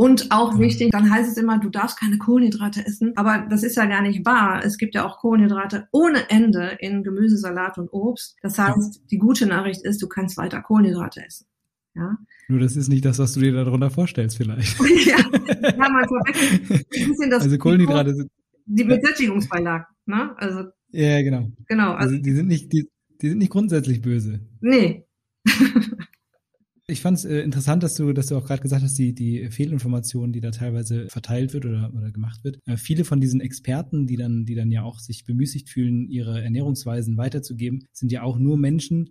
[0.00, 3.12] Und auch wichtig, dann heißt es immer, du darfst keine Kohlenhydrate essen.
[3.16, 4.64] Aber das ist ja gar nicht wahr.
[4.64, 8.34] Es gibt ja auch Kohlenhydrate ohne Ende in Gemüse, Salat und Obst.
[8.40, 11.48] Das heißt, die gute Nachricht ist, du kannst weiter Kohlenhydrate essen.
[11.94, 12.16] Ja.
[12.48, 14.80] Nur das ist nicht das, was du dir darunter vorstellst, vielleicht.
[15.06, 17.42] ja, ja man verwechselt ein bisschen das.
[17.42, 18.30] Also Kohlenhydrate sind.
[18.64, 19.84] Die Besättigungsbeilagen.
[20.06, 20.34] Ne?
[20.38, 21.52] Also ja, genau.
[21.68, 21.92] Genau.
[21.92, 22.88] Also, also die sind nicht, die,
[23.20, 24.40] die sind nicht grundsätzlich böse.
[24.62, 25.04] Nee.
[26.90, 29.48] Ich fand es äh, interessant, dass du, dass du auch gerade gesagt hast, die, die
[29.48, 32.58] Fehlinformationen, die da teilweise verteilt wird oder, oder gemacht wird.
[32.66, 36.42] Äh, viele von diesen Experten, die dann, die dann ja auch sich bemüßigt fühlen, ihre
[36.42, 39.10] Ernährungsweisen weiterzugeben, sind ja auch nur Menschen,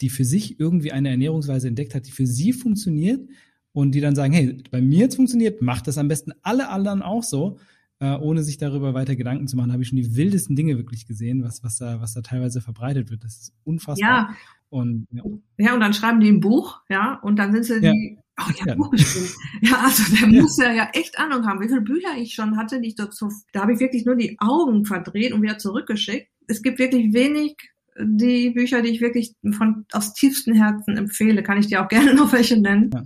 [0.00, 3.28] die für sich irgendwie eine Ernährungsweise entdeckt hat, die für sie funktioniert
[3.72, 7.02] und die dann sagen, hey, bei mir jetzt funktioniert, macht das am besten alle anderen
[7.02, 7.58] auch so
[8.00, 11.06] äh, ohne sich darüber weiter Gedanken zu machen, habe ich schon die wildesten Dinge wirklich
[11.06, 13.24] gesehen, was, was, da, was da teilweise verbreitet wird.
[13.24, 14.10] Das ist unfassbar.
[14.10, 14.36] Ja.
[14.68, 15.22] Und, ja.
[15.58, 17.92] ja, und dann schreiben die ein Buch, ja, und dann sind sie ja.
[17.92, 18.76] die, oh, ich habe ja.
[18.76, 19.28] Buch geschrieben.
[19.62, 22.80] Ja, also der muss ja, ja echt Ahnung haben, wie viele Bücher ich schon hatte,
[22.80, 26.28] die ich dazu, da habe ich wirklich nur die Augen verdreht und wieder zurückgeschickt.
[26.48, 27.56] Es gibt wirklich wenig
[27.98, 32.14] die Bücher, die ich wirklich von aus tiefstem Herzen empfehle, kann ich dir auch gerne
[32.14, 32.90] noch welche nennen.
[32.92, 33.04] Ja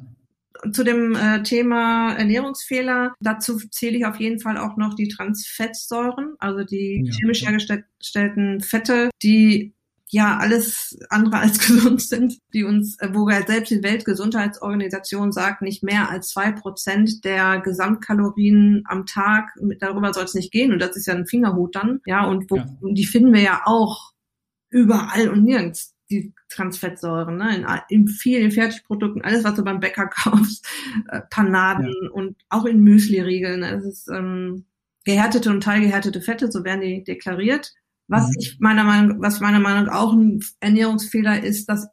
[0.72, 6.34] zu dem äh, Thema Ernährungsfehler, dazu zähle ich auf jeden Fall auch noch die Transfettsäuren,
[6.38, 7.12] also die ja.
[7.12, 9.74] chemisch hergestellten Fette, die
[10.12, 15.82] ja alles andere als gesund sind, die uns, äh, wo selbst die Weltgesundheitsorganisation sagt, nicht
[15.82, 20.96] mehr als zwei Prozent der Gesamtkalorien am Tag, darüber soll es nicht gehen und das
[20.96, 22.66] ist ja ein Fingerhut dann, ja, und wo, ja.
[22.82, 24.12] die finden wir ja auch
[24.70, 27.56] überall und nirgends die Transfettsäuren, ne?
[27.56, 30.66] in, in vielen Fertigprodukten, alles, was du beim Bäcker kaufst,
[31.08, 32.10] äh, Panaden ja.
[32.10, 33.62] und auch in Müsli-Riegeln.
[33.62, 34.64] Es ist ähm,
[35.04, 37.72] gehärtete und teilgehärtete Fette, so werden die deklariert.
[38.08, 38.34] Was mhm.
[38.38, 41.88] ich meiner Meinung, was meiner Meinung nach auch ein Ernährungsfehler ist, dass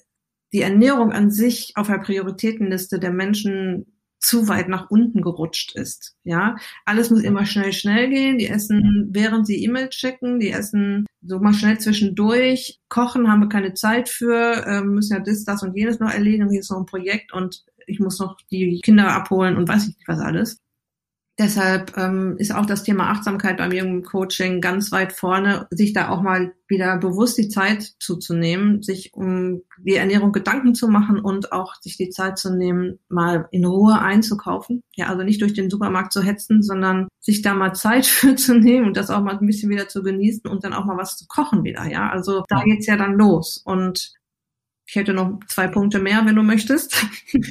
[0.53, 6.15] die Ernährung an sich auf der Prioritätenliste der Menschen zu weit nach unten gerutscht ist.
[6.23, 8.37] Ja, alles muss immer schnell, schnell gehen.
[8.37, 12.79] Die essen, während sie E-Mail checken, die essen so mal schnell zwischendurch.
[12.89, 16.49] Kochen haben wir keine Zeit für, äh, müssen ja das, das und jenes noch erledigen.
[16.49, 19.95] Hier ist noch ein Projekt und ich muss noch die Kinder abholen und weiß ich
[19.95, 20.59] nicht was alles.
[21.39, 26.09] Deshalb ähm, ist auch das Thema Achtsamkeit beim jungen Coaching ganz weit vorne, sich da
[26.09, 31.51] auch mal wieder bewusst die Zeit zuzunehmen, sich um die Ernährung Gedanken zu machen und
[31.51, 34.81] auch sich die Zeit zu nehmen, mal in Ruhe einzukaufen.
[34.95, 38.57] Ja, also nicht durch den Supermarkt zu hetzen, sondern sich da mal Zeit für zu
[38.57, 41.17] nehmen und das auch mal ein bisschen wieder zu genießen und dann auch mal was
[41.17, 41.85] zu kochen wieder.
[41.85, 43.61] Ja, also da geht's ja dann los.
[43.63, 44.17] Und
[44.87, 46.95] ich hätte noch zwei Punkte mehr, wenn du möchtest.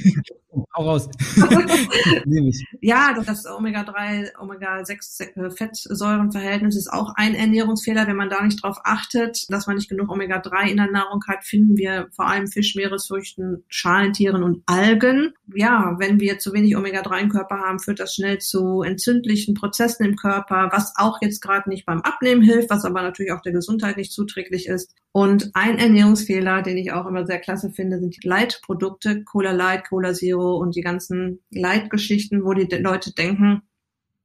[0.75, 1.07] Hau raus.
[2.81, 9.67] ja, das Omega-3, Omega-6-Fettsäurenverhältnis ist auch ein Ernährungsfehler, wenn man da nicht drauf achtet, dass
[9.67, 14.41] man nicht genug Omega-3 in der Nahrung hat, finden wir vor allem Fisch, Meeresfrüchten, Schalentieren
[14.41, 15.35] und Algen.
[15.55, 20.05] Ja, wenn wir zu wenig Omega-3 im Körper haben, führt das schnell zu entzündlichen Prozessen
[20.05, 23.53] im Körper, was auch jetzt gerade nicht beim Abnehmen hilft, was aber natürlich auch der
[23.53, 24.93] Gesundheit nicht zuträglich ist.
[25.13, 29.87] Und ein Ernährungsfehler, den ich auch immer sehr klasse finde, sind die Light-Produkte, Cola Light,
[29.87, 33.61] Cola Zero und die ganzen Light-Geschichten, wo die Leute denken,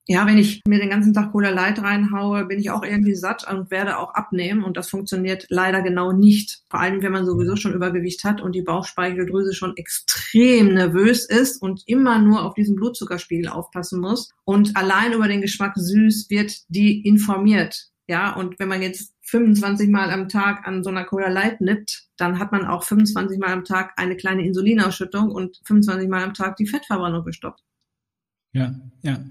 [0.09, 3.49] ja, wenn ich mir den ganzen Tag Cola Light reinhaue, bin ich auch irgendwie satt
[3.49, 4.65] und werde auch abnehmen.
[4.65, 6.63] Und das funktioniert leider genau nicht.
[6.71, 11.63] Vor allem, wenn man sowieso schon Übergewicht hat und die Bauchspeicheldrüse schon extrem nervös ist
[11.63, 14.31] und immer nur auf diesen Blutzuckerspiegel aufpassen muss.
[14.45, 17.91] Und allein über den Geschmack süß wird die informiert.
[18.09, 22.09] Ja, und wenn man jetzt 25 Mal am Tag an so einer Cola Light nippt,
[22.17, 26.35] dann hat man auch 25 Mal am Tag eine kleine Insulinausschüttung und 25 Mal am
[26.35, 27.63] Tag die Fettverbrennung gestoppt.
[28.53, 29.25] Ja, ja.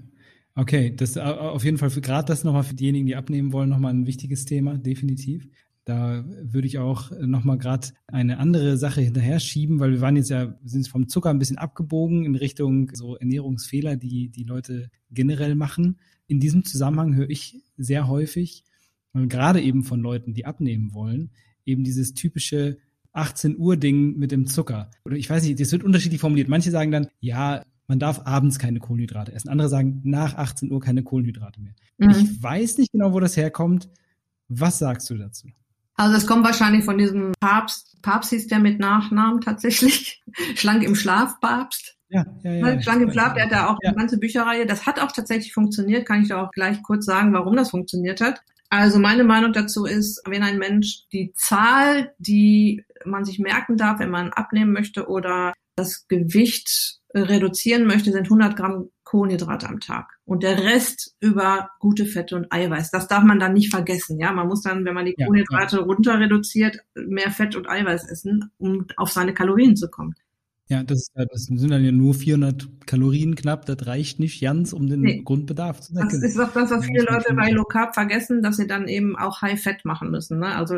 [0.54, 4.06] Okay, das auf jeden Fall gerade das nochmal für diejenigen, die abnehmen wollen, nochmal ein
[4.06, 5.48] wichtiges Thema, definitiv.
[5.84, 10.30] Da würde ich auch nochmal gerade eine andere Sache hinterher schieben, weil wir waren jetzt
[10.30, 15.54] ja, sind vom Zucker ein bisschen abgebogen in Richtung so Ernährungsfehler, die die Leute generell
[15.54, 15.98] machen.
[16.28, 18.64] In diesem Zusammenhang höre ich sehr häufig,
[19.12, 21.30] und gerade eben von Leuten, die abnehmen wollen,
[21.64, 22.78] eben dieses typische
[23.12, 24.90] 18 Uhr Ding mit dem Zucker.
[25.04, 26.48] Oder ich weiß nicht, das wird unterschiedlich formuliert.
[26.48, 29.48] Manche sagen dann, ja, man darf abends keine Kohlenhydrate essen.
[29.48, 31.74] Andere sagen, nach 18 Uhr keine Kohlenhydrate mehr.
[31.98, 32.10] Mhm.
[32.10, 33.88] Ich weiß nicht genau, wo das herkommt.
[34.48, 35.48] Was sagst du dazu?
[35.94, 38.00] Also es kommt wahrscheinlich von diesem Papst.
[38.02, 40.22] Papst hieß der mit Nachnamen tatsächlich.
[40.54, 41.96] Schlank im Schlaf Papst.
[42.08, 42.82] Ja, ja, ja.
[42.82, 43.90] Schlank im Schlaf, der hat da auch ja.
[43.90, 44.66] eine ganze Bücherreihe.
[44.66, 46.06] Das hat auch tatsächlich funktioniert.
[46.06, 48.42] Kann ich da auch gleich kurz sagen, warum das funktioniert hat.
[48.68, 53.98] Also meine Meinung dazu ist, wenn ein Mensch die Zahl, die man sich merken darf,
[53.98, 60.18] wenn man abnehmen möchte oder das Gewicht reduzieren möchte, sind 100 Gramm Kohlenhydrate am Tag
[60.24, 62.90] und der Rest über gute Fette und Eiweiß.
[62.90, 64.18] Das darf man dann nicht vergessen.
[64.18, 68.08] Ja, man muss dann, wenn man die Kohlenhydrate ja, runter reduziert, mehr Fett und Eiweiß
[68.08, 70.14] essen, um auf seine Kalorien zu kommen.
[70.68, 73.66] Ja, das, das sind dann ja nur 400 Kalorien knapp.
[73.66, 75.22] Das reicht nicht ganz, um den nee.
[75.22, 76.08] Grundbedarf zu decken.
[76.08, 79.14] Das ist auch das, was viele Leute bei Low Carb vergessen, dass sie dann eben
[79.14, 80.38] auch High Fat machen müssen.
[80.38, 80.46] Ne?
[80.46, 80.76] Also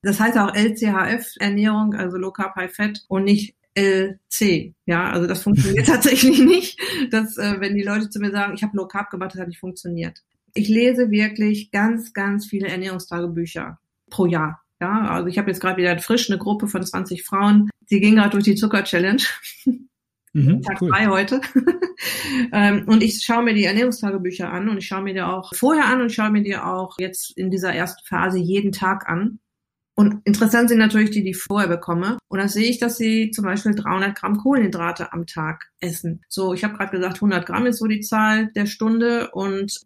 [0.00, 4.74] das heißt auch LCHF Ernährung, also Low Carb High Fat und nicht LC.
[4.86, 6.80] Ja, also das funktioniert tatsächlich nicht.
[7.10, 9.48] Dass, äh, wenn die Leute zu mir sagen, ich habe Low Carb gemacht, das hat
[9.48, 10.22] nicht funktioniert.
[10.54, 13.78] Ich lese wirklich ganz, ganz viele Ernährungstagebücher
[14.10, 14.60] pro Jahr.
[14.80, 17.70] Ja, also ich habe jetzt gerade wieder frisch eine Gruppe von 20 Frauen.
[17.86, 19.22] Sie gehen gerade durch die Zucker-Challenge.
[20.32, 20.90] Mhm, Tag cool.
[20.90, 21.40] drei heute.
[22.52, 25.86] Ähm, und ich schaue mir die Ernährungstagebücher an und ich schaue mir die auch vorher
[25.86, 29.38] an und schaue mir die auch jetzt in dieser ersten Phase jeden Tag an.
[29.96, 32.18] Und interessant sind natürlich die, die ich vorher bekomme.
[32.28, 36.22] Und da sehe ich, dass sie zum Beispiel 300 Gramm Kohlenhydrate am Tag essen.
[36.28, 39.30] So, ich habe gerade gesagt, 100 Gramm ist so die Zahl der Stunde.
[39.30, 39.80] Und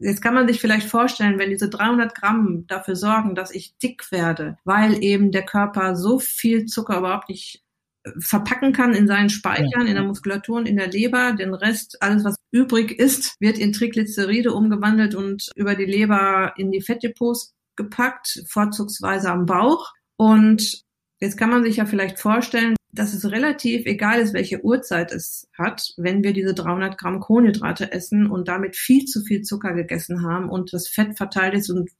[0.00, 4.10] jetzt kann man sich vielleicht vorstellen, wenn diese 300 Gramm dafür sorgen, dass ich dick
[4.10, 7.64] werde, weil eben der Körper so viel Zucker überhaupt nicht
[8.18, 11.32] verpacken kann in seinen Speichern, in der Muskulatur und in der Leber.
[11.32, 16.70] Den Rest, alles was übrig ist, wird in Triglyceride umgewandelt und über die Leber in
[16.70, 19.92] die Fettdepots gepackt, vorzugsweise am Bauch.
[20.16, 20.82] Und
[21.20, 25.48] jetzt kann man sich ja vielleicht vorstellen, dass es relativ egal ist, welche Uhrzeit es
[25.58, 30.22] hat, wenn wir diese 300 Gramm Kohlenhydrate essen und damit viel zu viel Zucker gegessen
[30.22, 31.90] haben und das Fett verteilt ist und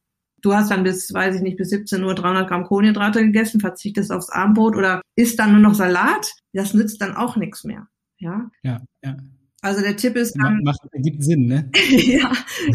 [0.41, 4.13] du hast dann bis, weiß ich nicht, bis 17 Uhr 300 Gramm Kohlenhydrate gegessen, verzichtest
[4.13, 7.89] aufs Abendbrot oder isst dann nur noch Salat, das nützt dann auch nichts mehr.
[8.19, 8.51] Ja.
[8.63, 9.17] Ja, ja.
[9.65, 10.63] Also der Tipp ist dann.
[10.63, 11.71] Macht, gibt Sinn, ne?
[11.89, 12.31] ja.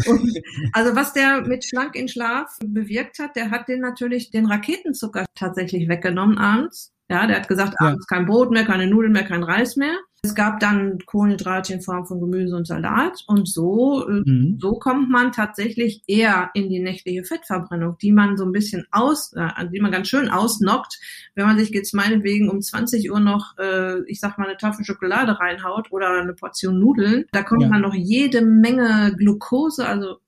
[0.06, 0.40] Und
[0.72, 5.24] also was der mit Schlank in Schlaf bewirkt hat, der hat den natürlich den Raketenzucker
[5.36, 6.92] tatsächlich weggenommen abends.
[7.08, 7.86] Ja, der hat gesagt, ja.
[7.86, 9.96] abends kein Brot mehr, keine Nudeln mehr, kein Reis mehr.
[10.22, 14.58] Es gab dann Kohlenhydrate in Form von Gemüse und Salat und so, äh, mhm.
[14.60, 19.32] so kommt man tatsächlich eher in die nächtliche Fettverbrennung, die man so ein bisschen aus,
[19.32, 21.00] äh, die man ganz schön ausnockt,
[21.34, 24.84] wenn man sich jetzt meinetwegen um 20 Uhr noch, äh, ich sag mal, eine Tafel
[24.84, 27.24] Schokolade reinhaut oder eine Portion Nudeln.
[27.32, 27.68] Da kommt ja.
[27.68, 30.18] man noch jede Menge Glucose, also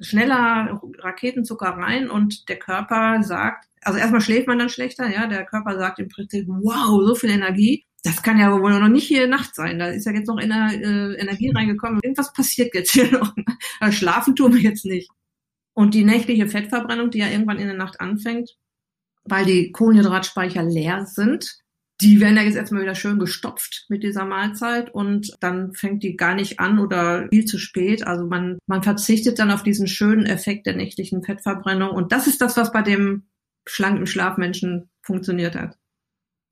[0.00, 5.44] schneller Raketenzucker rein und der Körper sagt, also erstmal schläft man dann schlechter, ja, der
[5.44, 9.26] Körper sagt im Prinzip, wow, so viel Energie das kann ja wohl noch nicht hier
[9.26, 9.78] Nacht sein.
[9.78, 12.00] Da ist ja jetzt noch Ener äh, Energie reingekommen.
[12.02, 13.34] Irgendwas passiert jetzt hier noch.
[13.90, 15.10] Schlafen tun wir jetzt nicht.
[15.74, 18.56] Und die nächtliche Fettverbrennung, die ja irgendwann in der Nacht anfängt,
[19.24, 21.58] weil die Kohlenhydratspeicher leer sind,
[22.00, 26.16] die werden ja jetzt erstmal wieder schön gestopft mit dieser Mahlzeit und dann fängt die
[26.16, 28.06] gar nicht an oder viel zu spät.
[28.06, 31.90] Also man, man verzichtet dann auf diesen schönen Effekt der nächtlichen Fettverbrennung.
[31.90, 33.26] Und das ist das, was bei dem
[33.66, 35.76] schlanken Schlafmenschen funktioniert hat.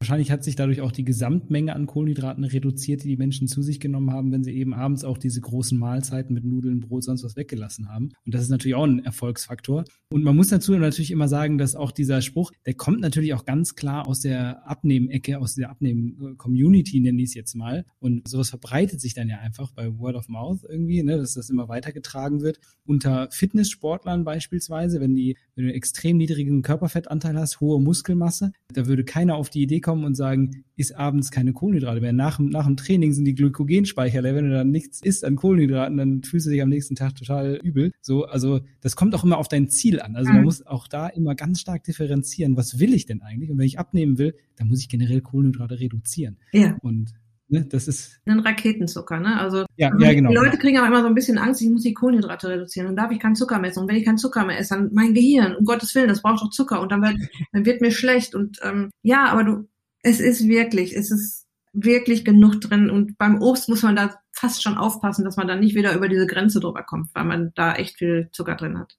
[0.05, 3.81] Wahrscheinlich hat sich dadurch auch die Gesamtmenge an Kohlenhydraten reduziert, die die Menschen zu sich
[3.81, 7.37] genommen haben, wenn sie eben abends auch diese großen Mahlzeiten mit Nudeln, Brot, sonst was
[7.37, 8.11] weggelassen haben.
[8.27, 9.87] Und das ist natürlich auch ein Erfolgsfaktor.
[10.11, 13.47] Und man muss dazu natürlich immer sagen, dass auch dieser Spruch, der kommt natürlich auch
[13.47, 17.87] ganz klar aus der Abnehmecke, aus der Abnehmen-Community, nenne ich es jetzt mal.
[17.99, 21.49] Und sowas verbreitet sich dann ja einfach bei Word of Mouth irgendwie, ne, dass das
[21.49, 22.61] immer weitergetragen wird.
[22.85, 28.85] Unter Fitnesssportlern beispielsweise, wenn die, wenn du einen extrem niedrigen Körperfettanteil hast, hohe Muskelmasse, da
[28.85, 32.13] würde keiner auf die Idee kommen, kommen und sagen, isst abends keine Kohlenhydrate mehr.
[32.13, 34.35] Nach, nach dem Training sind die Glykogenspeicher leer.
[34.35, 37.61] Wenn du dann nichts isst an Kohlenhydraten, dann fühlst du dich am nächsten Tag total
[37.63, 37.93] übel.
[38.01, 40.17] So, also das kommt auch immer auf dein Ziel an.
[40.17, 40.47] Also man mhm.
[40.47, 42.57] muss auch da immer ganz stark differenzieren.
[42.57, 43.51] Was will ich denn eigentlich?
[43.53, 46.39] Und wenn ich abnehmen will, dann muss ich generell Kohlenhydrate reduzieren.
[46.53, 46.77] Ja.
[46.83, 47.15] Und
[47.47, 49.39] Ne, das ist ein Raketenzucker, ne?
[49.39, 50.31] Also ja, ja, genau.
[50.31, 52.97] die Leute kriegen auch immer so ein bisschen Angst, ich muss die Kohlenhydrate reduzieren, dann
[52.97, 53.81] darf ich keinen Zucker mehr essen.
[53.81, 56.43] Und wenn ich keinen Zucker mehr esse, dann mein Gehirn, um Gottes Willen, das braucht
[56.43, 57.17] doch Zucker und dann wird,
[57.53, 58.35] dann wird mir schlecht.
[58.35, 59.69] Und ähm, ja, aber du,
[60.05, 62.91] es ist wirklich, es ist wirklich genug drin.
[62.91, 66.09] Und beim Obst muss man da fast schon aufpassen, dass man dann nicht wieder über
[66.09, 68.97] diese Grenze drüber kommt, weil man da echt viel Zucker drin hat.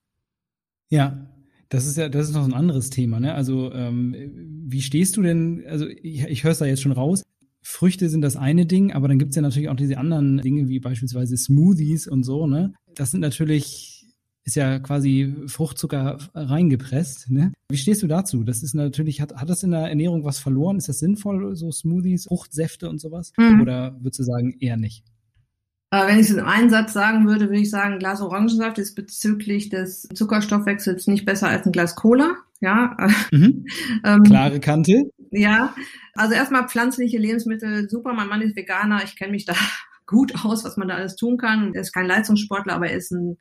[0.89, 1.29] Ja,
[1.69, 3.33] das ist ja, das ist noch ein anderes Thema, ne?
[3.33, 4.15] Also, ähm,
[4.67, 7.23] wie stehst du denn, also ich, ich höre es da jetzt schon raus.
[7.61, 10.67] Früchte sind das eine Ding, aber dann gibt es ja natürlich auch diese anderen Dinge
[10.67, 12.73] wie beispielsweise Smoothies und so, ne?
[12.95, 13.94] Das sind natürlich
[14.45, 17.31] ist ja quasi Fruchtzucker reingepresst.
[17.31, 17.51] Ne?
[17.69, 18.43] Wie stehst du dazu?
[18.43, 20.77] Das ist natürlich, hat, hat das in der Ernährung was verloren?
[20.77, 23.33] Ist das sinnvoll, so Smoothies, Fruchtsäfte und sowas?
[23.37, 23.61] Mhm.
[23.61, 25.03] Oder würdest du sagen, eher nicht?
[25.89, 28.77] Aber wenn ich es in einem Satz sagen würde, würde ich sagen, ein Glas Orangensaft
[28.77, 32.35] ist bezüglich des Zuckerstoffwechsels nicht besser als ein Glas Cola.
[32.61, 32.95] Ja.
[33.31, 33.65] Mhm.
[34.03, 35.09] ähm, Klare Kante.
[35.31, 35.73] Ja.
[36.13, 38.13] Also erstmal pflanzliche Lebensmittel, super.
[38.13, 39.03] Mein Mann ist Veganer.
[39.03, 39.55] Ich kenne mich da
[40.05, 41.73] gut aus, was man da alles tun kann.
[41.73, 43.37] Er ist kein Leistungssportler, aber er ist ein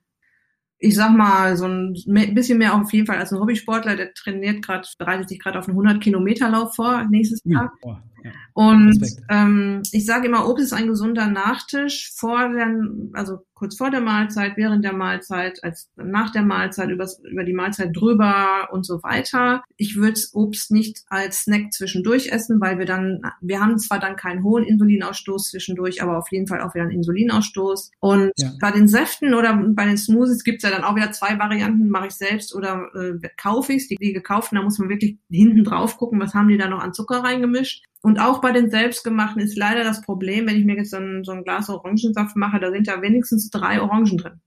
[0.85, 1.95] ich sag mal, so ein
[2.35, 5.67] bisschen mehr auf jeden Fall als ein Hobbysportler, der trainiert gerade, bereitet sich gerade auf
[5.67, 7.73] einen 100 Kilometer Lauf vor nächstes Jahr.
[7.83, 8.31] Ja, ja.
[8.55, 12.75] Und ähm, ich sage immer, Obst ist ein gesunder Nachtisch vor der,
[13.13, 17.53] also kurz vor der Mahlzeit, während der Mahlzeit, als nach der Mahlzeit, übers, über die
[17.53, 19.63] Mahlzeit drüber und so weiter.
[19.77, 24.17] Ich würde Obst nicht als Snack zwischendurch essen, weil wir dann, wir haben zwar dann
[24.17, 27.91] keinen hohen Insulinausstoß zwischendurch, aber auf jeden Fall auch wieder einen Insulinausstoß.
[28.01, 28.53] Und ja.
[28.61, 32.07] bei den Säften oder bei den Smoothies gibt's ja dann auch wieder zwei Varianten, mache
[32.07, 35.99] ich selbst oder äh, kaufe ich Die, die gekauften, da muss man wirklich hinten drauf
[35.99, 37.85] gucken, was haben die da noch an Zucker reingemischt.
[38.05, 41.25] Und auch bei den selbstgemachten ist leider das Problem, wenn ich mir jetzt so ein,
[41.25, 44.43] so ein Glas Orangensaft mache, da sind ja wenigstens drei Orangen drin.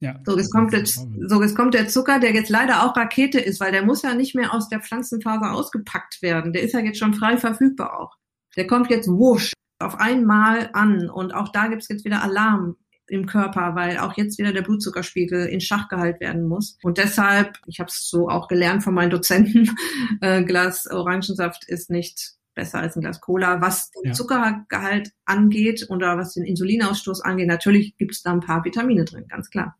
[0.00, 3.40] Ja, so, jetzt kommt jetzt, so, jetzt kommt der Zucker, der jetzt leider auch Rakete
[3.40, 6.52] ist, weil der muss ja nicht mehr aus der Pflanzenfaser ausgepackt werden.
[6.52, 8.14] Der ist ja jetzt schon frei verfügbar auch.
[8.56, 12.76] Der kommt jetzt wusch auf einmal an und auch da gibt's jetzt wieder Alarm
[13.08, 16.78] im Körper, weil auch jetzt wieder der Blutzuckerspiegel in Schach gehalten werden muss.
[16.82, 19.70] Und deshalb, ich habe es so auch gelernt von meinen Dozenten,
[20.20, 23.60] äh, Glas Orangensaft ist nicht besser als ein Glas Cola.
[23.60, 24.12] Was den ja.
[24.12, 29.26] Zuckergehalt angeht oder was den Insulinausstoß angeht, natürlich gibt es da ein paar Vitamine drin,
[29.28, 29.76] ganz klar.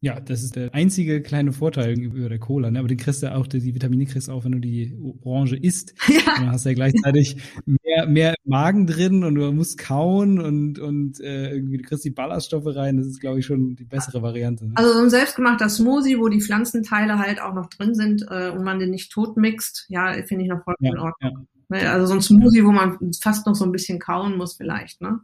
[0.00, 2.70] Ja, das ist der einzige kleine Vorteil über der Cola.
[2.70, 2.78] Ne?
[2.78, 5.94] Aber den kriegst du auch, die Vitamine kriegst du auch, wenn du die Orange isst.
[6.08, 6.34] Ja.
[6.36, 11.20] dann hast du ja gleichzeitig mehr, mehr Magen drin und du musst kauen und, und
[11.20, 12.96] äh, irgendwie du kriegst die Ballaststoffe rein.
[12.96, 14.66] Das ist, glaube ich, schon die bessere Variante.
[14.66, 14.72] Ne?
[14.76, 18.64] Also so ein selbstgemachter Smoothie, wo die Pflanzenteile halt auch noch drin sind äh, und
[18.64, 21.48] man den nicht tot mixt, ja, finde ich noch voll ja, in Ordnung.
[21.70, 21.78] Ja.
[21.80, 25.00] Ne, also so ein Smoothie, wo man fast noch so ein bisschen kauen muss vielleicht,
[25.00, 25.20] ne?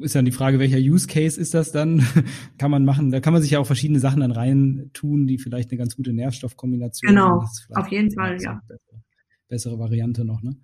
[0.00, 2.04] Ist dann die Frage, welcher Use Case ist das dann?
[2.58, 5.38] kann man machen, da kann man sich ja auch verschiedene Sachen dann rein tun, die
[5.38, 8.60] vielleicht eine ganz gute Nährstoffkombination Genau, auf jeden Fall, ja.
[8.66, 9.02] Bessere,
[9.48, 10.56] bessere Variante noch, ne?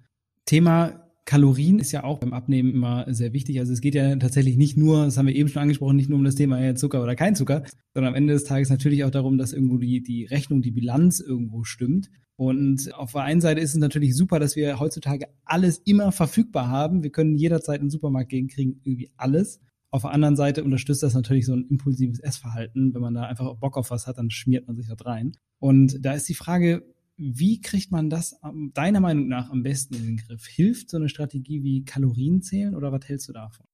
[0.46, 3.58] Thema Kalorien ist ja auch beim Abnehmen immer sehr wichtig.
[3.58, 6.18] Also es geht ja tatsächlich nicht nur, das haben wir eben schon angesprochen, nicht nur
[6.18, 7.62] um das Thema Zucker oder kein Zucker,
[7.94, 11.20] sondern am Ende des Tages natürlich auch darum, dass irgendwo die, die Rechnung, die Bilanz
[11.20, 12.10] irgendwo stimmt.
[12.36, 16.68] Und auf der einen Seite ist es natürlich super, dass wir heutzutage alles immer verfügbar
[16.68, 17.02] haben.
[17.02, 19.60] Wir können jederzeit den Supermarkt gehen, kriegen irgendwie alles.
[19.90, 22.92] Auf der anderen Seite unterstützt das natürlich so ein impulsives Essverhalten.
[22.94, 25.36] Wenn man da einfach Bock auf was hat, dann schmiert man sich da rein.
[25.60, 26.84] Und da ist die Frage,
[27.16, 28.40] wie kriegt man das
[28.72, 30.46] deiner Meinung nach am besten in den Griff?
[30.46, 33.66] Hilft so eine Strategie wie Kalorien zählen oder was hältst du davon?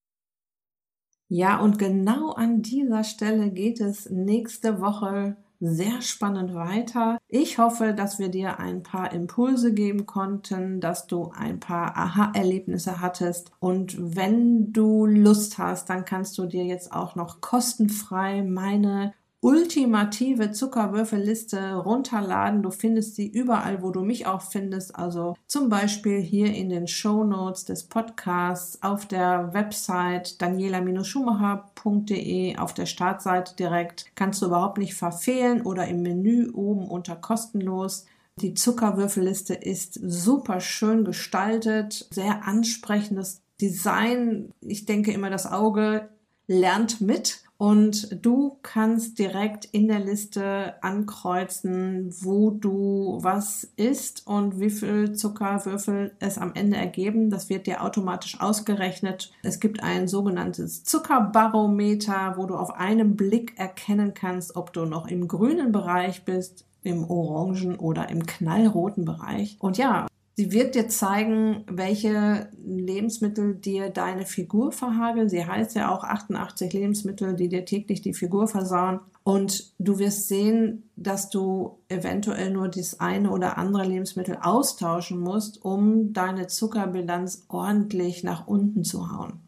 [1.29, 7.19] Ja, und genau an dieser Stelle geht es nächste Woche sehr spannend weiter.
[7.29, 13.01] Ich hoffe, dass wir dir ein paar Impulse geben konnten, dass du ein paar Aha-Erlebnisse
[13.01, 13.53] hattest.
[13.61, 20.53] Und wenn du Lust hast, dann kannst du dir jetzt auch noch kostenfrei meine ultimative
[20.53, 22.63] Zuckerwürfelliste runterladen.
[22.63, 24.95] Du findest sie überall, wo du mich auch findest.
[24.97, 32.75] Also zum Beispiel hier in den Show Notes des Podcasts, auf der Website daniela-schumacher.de, auf
[32.75, 34.07] der Startseite direkt.
[34.15, 38.05] Kannst du überhaupt nicht verfehlen oder im Menü oben unter kostenlos.
[38.37, 44.53] Die Zuckerwürfelliste ist super schön gestaltet, sehr ansprechendes Design.
[44.61, 46.09] Ich denke immer, das Auge
[46.47, 54.59] lernt mit und du kannst direkt in der Liste ankreuzen, wo du was isst und
[54.61, 57.29] wie viel Zuckerwürfel es am Ende ergeben.
[57.29, 59.31] Das wird dir automatisch ausgerechnet.
[59.43, 65.07] Es gibt ein sogenanntes Zuckerbarometer, wo du auf einen Blick erkennen kannst, ob du noch
[65.07, 69.59] im grünen Bereich bist, im orangen oder im knallroten Bereich.
[69.61, 70.07] Und ja,
[70.41, 75.29] Sie wird dir zeigen, welche Lebensmittel dir deine Figur verhageln.
[75.29, 79.01] Sie heißt ja auch 88 Lebensmittel, die dir täglich die Figur versauen.
[79.23, 85.63] Und du wirst sehen, dass du eventuell nur das eine oder andere Lebensmittel austauschen musst,
[85.63, 89.43] um deine Zuckerbilanz ordentlich nach unten zu hauen.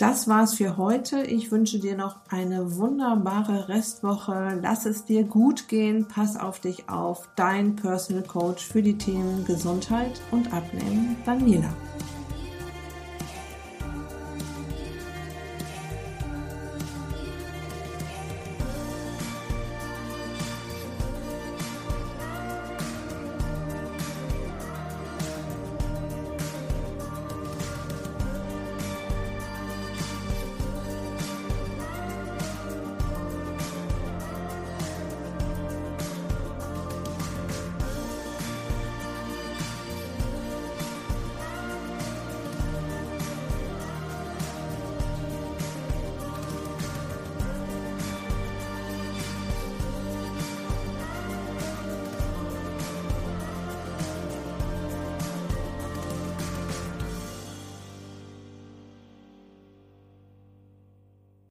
[0.00, 1.20] Das war's für heute.
[1.24, 4.58] Ich wünsche dir noch eine wunderbare Restwoche.
[4.62, 6.08] Lass es dir gut gehen.
[6.08, 7.28] Pass auf dich auf.
[7.36, 11.68] Dein Personal Coach für die Themen Gesundheit und Abnehmen, Daniela.